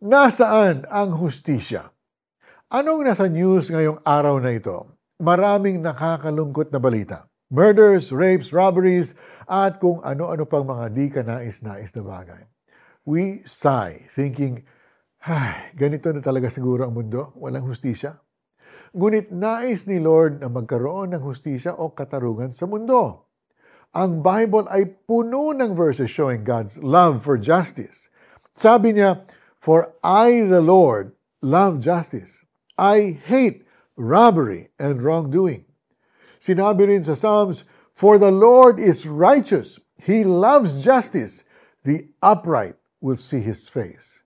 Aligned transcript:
Nasaan 0.00 0.88
ang 0.88 1.20
hustisya? 1.20 1.92
Anong 2.72 3.04
nasa 3.04 3.28
news 3.28 3.68
ngayong 3.68 4.00
araw 4.00 4.40
na 4.40 4.56
ito? 4.56 4.96
Maraming 5.20 5.84
nakakalungkot 5.84 6.72
na 6.72 6.80
balita. 6.80 7.28
Murders, 7.52 8.08
rapes, 8.08 8.48
robberies, 8.48 9.12
at 9.44 9.76
kung 9.76 10.00
ano-ano 10.00 10.48
pang 10.48 10.64
mga 10.64 10.84
di 10.96 11.06
ka 11.12 11.20
nais-nais 11.20 11.92
na 11.92 12.00
bagay. 12.00 12.48
We 13.04 13.44
sigh, 13.44 14.08
thinking, 14.08 14.64
ay, 15.20 15.76
ganito 15.76 16.08
na 16.16 16.24
talaga 16.24 16.48
siguro 16.48 16.88
ang 16.88 16.96
mundo, 16.96 17.36
walang 17.36 17.68
hustisya. 17.68 18.16
Ngunit 18.96 19.28
nais 19.28 19.84
ni 19.84 20.00
Lord 20.00 20.40
na 20.40 20.48
magkaroon 20.48 21.12
ng 21.12 21.20
hustisya 21.28 21.76
o 21.76 21.92
katarungan 21.92 22.56
sa 22.56 22.64
mundo. 22.64 23.28
Ang 23.92 24.24
Bible 24.24 24.64
ay 24.72 24.96
puno 25.04 25.52
ng 25.52 25.76
verses 25.76 26.08
showing 26.08 26.40
God's 26.40 26.80
love 26.80 27.20
for 27.20 27.36
justice. 27.36 28.08
Sabi 28.56 28.96
niya, 28.96 29.28
For 29.60 29.92
I, 30.02 30.48
the 30.48 30.64
Lord, 30.64 31.12
love 31.44 31.84
justice. 31.84 32.44
I 32.80 33.20
hate 33.20 33.68
robbery 33.92 34.72
and 34.80 35.04
wrongdoing. 35.04 35.68
Sinabi 36.40 36.88
rin 36.88 37.04
sa 37.04 37.12
Psalms, 37.12 37.68
For 37.92 38.16
the 38.16 38.32
Lord 38.32 38.80
is 38.80 39.04
righteous. 39.04 39.76
He 40.00 40.24
loves 40.24 40.80
justice. 40.80 41.44
The 41.84 42.08
upright 42.24 42.80
will 43.04 43.20
see 43.20 43.44
His 43.44 43.68
face. 43.68 44.24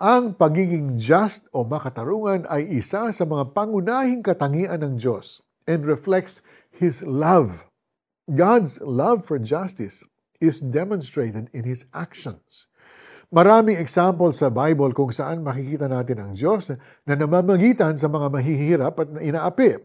Ang 0.00 0.40
pagiging 0.40 0.96
just 0.96 1.44
o 1.52 1.60
makatarungan 1.60 2.48
ay 2.48 2.64
isa 2.80 3.12
sa 3.12 3.24
mga 3.28 3.52
pangunahing 3.52 4.24
katangian 4.24 4.80
ng 4.80 4.96
Diyos 4.96 5.44
and 5.68 5.84
reflects 5.84 6.40
His 6.72 7.04
love. 7.04 7.68
God's 8.32 8.80
love 8.80 9.28
for 9.28 9.36
justice 9.36 10.00
is 10.40 10.56
demonstrated 10.56 11.52
in 11.52 11.68
His 11.68 11.84
actions. 11.92 12.64
Maraming 13.30 13.78
example 13.78 14.34
sa 14.34 14.50
Bible 14.50 14.90
kung 14.90 15.14
saan 15.14 15.46
makikita 15.46 15.86
natin 15.86 16.18
ang 16.18 16.32
Diyos 16.34 16.74
na 17.06 17.14
namamagitan 17.14 17.94
sa 17.94 18.10
mga 18.10 18.26
mahihirap 18.26 18.98
at 18.98 19.22
inaapi, 19.22 19.78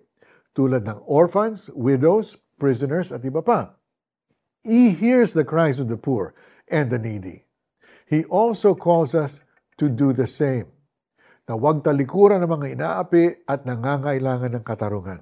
tulad 0.57 0.81
ng 0.81 1.05
orphans, 1.05 1.69
widows, 1.77 2.41
prisoners 2.57 3.13
at 3.13 3.21
iba 3.21 3.45
pa. 3.45 3.77
He 4.65 4.97
hears 4.97 5.37
the 5.37 5.45
cries 5.45 5.77
of 5.77 5.93
the 5.93 5.99
poor 6.01 6.33
and 6.73 6.89
the 6.89 6.97
needy. 6.97 7.45
He 8.09 8.25
also 8.33 8.73
calls 8.73 9.13
us 9.13 9.45
to 9.77 9.93
do 9.93 10.09
the 10.09 10.25
same, 10.25 10.65
na 11.45 11.53
huwag 11.53 11.85
talikuran 11.85 12.41
ng 12.41 12.49
mga 12.49 12.67
inaapi 12.81 13.45
at 13.45 13.61
nangangailangan 13.61 14.57
ng 14.57 14.65
katarungan. 14.65 15.21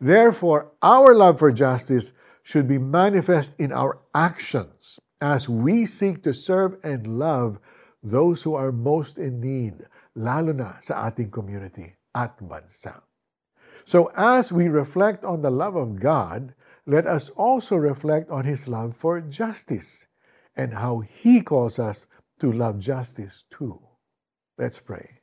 Therefore, 0.00 0.72
our 0.80 1.12
love 1.12 1.36
for 1.36 1.52
justice 1.52 2.16
should 2.40 2.64
be 2.64 2.80
manifest 2.80 3.52
in 3.60 3.76
our 3.76 4.00
actions 4.16 5.04
as 5.20 5.48
we 5.48 5.86
seek 5.86 6.22
to 6.22 6.32
serve 6.32 6.76
and 6.84 7.18
love 7.18 7.58
those 8.02 8.42
who 8.42 8.54
are 8.54 8.72
most 8.72 9.18
in 9.18 9.40
need, 9.40 9.88
lalo 10.14 10.52
na 10.52 10.78
sa 10.80 11.08
ating 11.08 11.32
community 11.32 11.96
at 12.14 12.36
bansa. 12.38 13.02
So 13.86 14.10
as 14.14 14.50
we 14.52 14.68
reflect 14.68 15.24
on 15.24 15.42
the 15.42 15.50
love 15.50 15.74
of 15.74 15.98
God, 15.98 16.54
let 16.86 17.06
us 17.06 17.30
also 17.34 17.74
reflect 17.74 18.30
on 18.30 18.46
His 18.46 18.68
love 18.68 18.94
for 18.94 19.18
justice 19.20 20.06
and 20.54 20.74
how 20.78 21.02
He 21.02 21.42
calls 21.42 21.78
us 21.78 22.06
to 22.38 22.52
love 22.52 22.78
justice 22.78 23.44
too. 23.50 23.78
Let's 24.58 24.78
pray. 24.78 25.22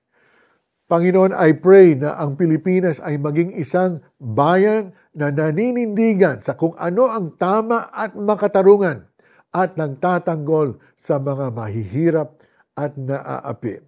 Panginoon, 0.91 1.31
I 1.31 1.55
pray 1.55 1.95
na 1.95 2.19
ang 2.19 2.35
Pilipinas 2.35 2.99
ay 2.99 3.15
maging 3.17 3.55
isang 3.55 4.03
bayan 4.19 4.91
na 5.15 5.31
naninindigan 5.31 6.43
sa 6.43 6.53
kung 6.53 6.75
ano 6.75 7.07
ang 7.07 7.33
tama 7.39 7.87
at 7.89 8.13
makatarungan 8.13 9.12
at 9.53 9.77
nagtatanggol 9.77 10.81
sa 10.97 11.21
mga 11.21 11.53
mahihirap 11.53 12.41
at 12.73 12.97
naaapi. 12.97 13.79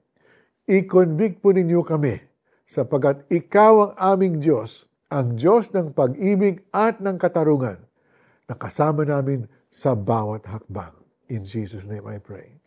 I-convict 0.70 1.42
po 1.42 1.52
ninyo 1.52 1.82
kami 1.82 2.22
sapagat 2.66 3.26
ikaw 3.30 3.90
ang 3.90 3.94
aming 4.18 4.36
Diyos, 4.42 4.86
ang 5.10 5.38
Diyos 5.38 5.70
ng 5.74 5.94
pag-ibig 5.94 6.66
at 6.74 7.02
ng 7.02 7.18
katarungan 7.18 7.82
na 8.46 8.54
kasama 8.58 9.06
namin 9.06 9.50
sa 9.70 9.94
bawat 9.94 10.46
hakbang. 10.46 10.94
In 11.30 11.42
Jesus' 11.46 11.90
name 11.90 12.06
I 12.06 12.22
pray. 12.22 12.58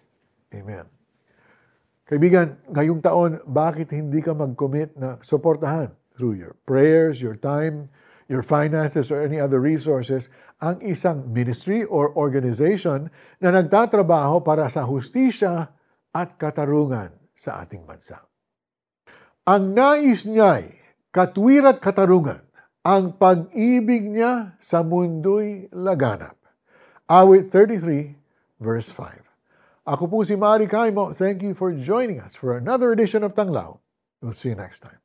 Amen. 0.54 0.86
Kaibigan, 2.08 2.56
ngayong 2.72 3.04
taon, 3.04 3.36
bakit 3.44 3.92
hindi 3.92 4.24
ka 4.24 4.32
mag-commit 4.32 4.96
na 4.96 5.20
suportahan 5.20 5.92
through 6.16 6.40
your 6.40 6.56
prayers, 6.64 7.20
your 7.20 7.36
time, 7.36 7.92
your 8.28 8.44
finances, 8.44 9.08
or 9.08 9.24
any 9.24 9.40
other 9.40 9.58
resources 9.58 10.28
ang 10.60 10.78
isang 10.84 11.32
ministry 11.32 11.82
or 11.88 12.12
organization 12.12 13.08
na 13.40 13.48
nagtatrabaho 13.50 14.44
para 14.44 14.68
sa 14.68 14.84
hustisya 14.84 15.72
at 16.12 16.36
katarungan 16.36 17.08
sa 17.32 17.64
ating 17.64 17.88
bansa. 17.88 18.20
Ang 19.48 19.72
nais 19.72 20.28
niya 20.28 20.60
ay 20.60 20.76
katwir 21.08 21.64
at 21.64 21.80
katarungan, 21.80 22.44
ang 22.84 23.16
pag-ibig 23.16 24.04
niya 24.04 24.60
sa 24.60 24.84
mundo'y 24.84 25.72
laganap. 25.72 26.36
Awit 27.08 27.48
33, 27.48 28.60
verse 28.60 28.92
5. 28.92 29.24
Ako 29.88 30.04
po 30.04 30.20
si 30.20 30.36
Mari 30.36 30.68
Kaimo. 30.68 31.16
Thank 31.16 31.40
you 31.40 31.56
for 31.56 31.72
joining 31.72 32.20
us 32.20 32.36
for 32.36 32.60
another 32.60 32.92
edition 32.92 33.24
of 33.24 33.32
Tanglaw. 33.32 33.80
We'll 34.20 34.36
see 34.36 34.52
you 34.52 34.58
next 34.60 34.84
time. 34.84 35.00